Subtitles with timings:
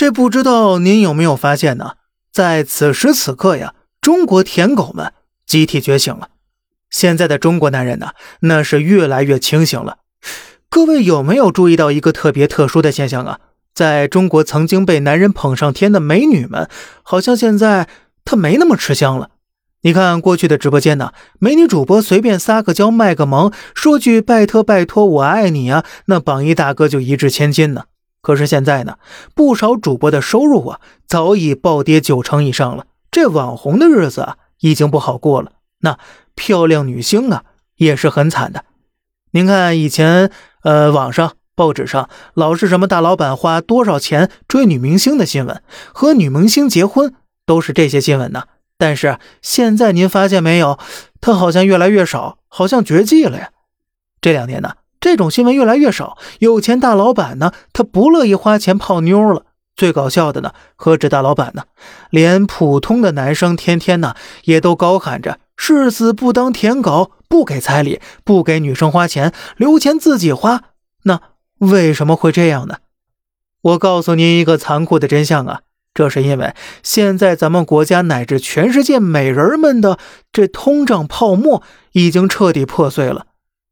[0.00, 1.96] 这不知道您有没有发现呢？
[2.32, 5.12] 在此时此刻呀，中国舔狗们
[5.44, 6.30] 集体觉醒了。
[6.88, 9.98] 现在的中国男人呢，那是越来越清醒了。
[10.70, 13.40] 各位有没有注意到一个特别特殊的现象啊？
[13.74, 16.66] 在中国曾经被男人捧上天的美女们，
[17.02, 17.86] 好像现在
[18.24, 19.28] 她没那么吃香了。
[19.82, 27.84] 你看过去的直播间呢，美女主播随便撒个娇、卖个萌，说句拜托拜托我爱你啊，那榜一大哥就一掷千金呢。
[28.22, 28.98] 可是现在呢，
[29.34, 32.86] 不少主播的收入啊，早已暴跌九成以上了。
[33.10, 35.52] 这网红的日子啊，已经不好过了。
[35.80, 35.98] 那
[36.34, 37.44] 漂亮女星啊，
[37.76, 38.64] 也是很惨的。
[39.32, 40.30] 您看以前，
[40.62, 47.14] 呃，网上、报纸上老是什么大老板花多少钱追女明星的新闻，和女明星结婚，
[47.46, 48.44] 都是这些新闻呢。
[48.76, 50.78] 但是现在您发现没有，
[51.20, 53.50] 他好像越来越少，好像绝迹了呀。
[54.20, 56.18] 这两年呢，这种新闻越来越少。
[56.40, 59.46] 有钱大老板呢，他不乐意花钱泡妞了。
[59.74, 61.64] 最搞笑的呢，何止大老板呢，
[62.10, 70.64] 连普通的男生天天呢，也都高喊着誓死不当舔狗，不给彩礼，不给女生花钱，留钱自己花。
[71.04, 71.20] 那
[71.58, 72.76] 为什么会这样呢？
[73.62, 75.60] 我告诉您一个残酷的真相啊。
[75.92, 79.98] 这是因为现在咱们国家乃至全世界美人们的
[80.30, 83.26] 这通胀泡沫已经彻底破碎了。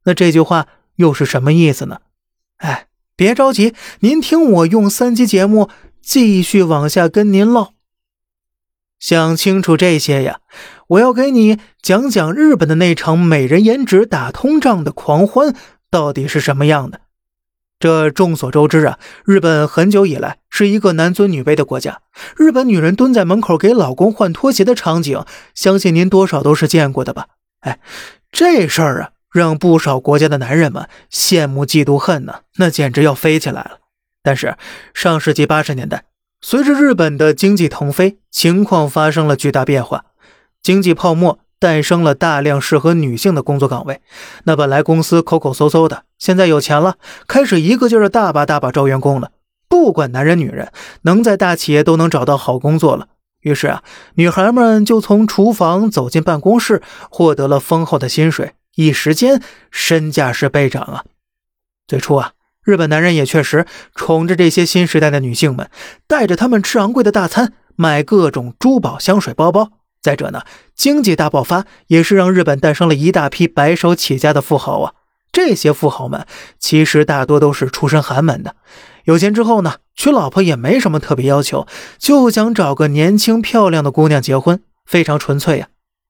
[0.05, 0.67] 那这句话
[0.99, 2.01] 又是什么意思呢？
[2.59, 5.71] 哎，别着急，您听我用三期节目
[6.03, 7.73] 继续往下跟您唠。
[8.99, 10.41] 想清楚这些呀，
[10.89, 15.55] 我要给你讲讲日本的那场美人颜值打通胀的狂欢
[15.89, 17.01] 到底是什么样的。
[17.79, 22.03] 这众所周知啊，日本很久以来是一个男尊女卑的国家。
[22.37, 27.29] 日本女人蹲在门口给老公换拖鞋的场景，相信您多少都是见过的吧？
[27.61, 27.79] 哎，
[28.33, 33.79] 这事儿啊，让不少国家的男人们羡慕嫉妒恨呢，那简直要飞起来了。
[34.23, 34.57] 但是
[34.93, 36.05] 上世纪八十年代，
[36.43, 40.05] 随着日本的经济腾飞，情况发生了巨大变化，
[40.63, 41.39] 经济泡沫。
[41.61, 44.01] 诞生了大量适合女性的工作岗位，
[44.45, 49.33] 那本来公司抠抠搜搜的，现在有钱了，开始一个劲儿的大把大把招员工了。
[49.69, 50.71] 不管男人女人，
[51.03, 53.09] 能在大企业都能找到好工作了。
[53.41, 53.83] 于是啊，
[54.15, 56.81] 女孩们就从厨房走进办公室，
[57.11, 61.05] 获得了丰厚的薪水，一时间身价是倍涨啊。
[61.89, 62.31] 最初啊，
[62.63, 63.67] 日本男人也确实
[63.97, 65.69] 宠着这些新时代的女性们，
[66.07, 69.73] 带着她们吃昂贵的大餐，买各种珠宝、香水、包包。
[70.01, 70.43] 再者呢，
[70.77, 74.95] 经济大爆发也是让日本诞生了一大批白手起家的富豪啊。
[75.33, 76.25] 这些富豪们
[76.61, 78.55] 其实大多都是出身寒门的，
[79.05, 81.67] 有钱之后呢，娶老婆也没什么特别要求，
[81.99, 85.67] 就想找个年轻漂亮的姑娘结婚，非常纯粹呀。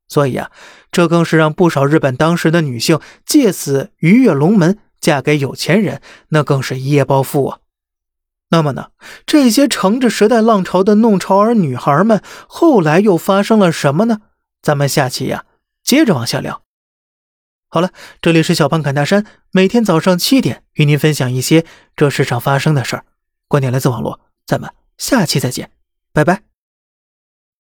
[0.09, 0.51] 所以啊，
[0.91, 7.59] 这更是让不少日本当时的女性借此鱼跃龙门，嫁给有钱人，那更是一夜暴富啊。
[8.51, 8.93] 那么呢？
[9.27, 14.23] 这些乘着时代浪潮的弄潮儿女孩们，后来又发生了什么呢？
[14.63, 15.45] 咱们下期呀，
[15.85, 16.63] 接着往下聊。
[17.69, 17.91] 好了，
[18.23, 23.05] 这里是小胖侃大山，每天早上七点与您分享一些这世上发生的事儿，
[23.47, 24.21] 观点来自网络。
[24.47, 25.71] 咱们下期再见，
[26.15, 26.48] 拜拜。